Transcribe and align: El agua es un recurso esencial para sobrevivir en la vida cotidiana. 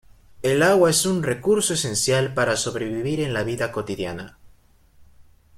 El 0.41 0.63
agua 0.63 0.89
es 0.89 1.05
un 1.05 1.21
recurso 1.21 1.75
esencial 1.75 2.33
para 2.33 2.57
sobrevivir 2.57 3.19
en 3.19 3.35
la 3.35 3.43
vida 3.43 3.71
cotidiana. 3.71 4.39